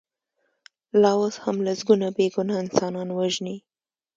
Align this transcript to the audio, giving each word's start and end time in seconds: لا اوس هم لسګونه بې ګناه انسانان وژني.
لا 1.01 1.11
اوس 1.19 1.35
هم 1.43 1.57
لسګونه 1.65 2.07
بې 2.15 2.27
ګناه 2.35 2.61
انسانان 2.65 3.09
وژني. 3.13 3.57